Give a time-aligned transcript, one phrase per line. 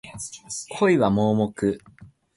[0.79, 1.77] 恋は盲目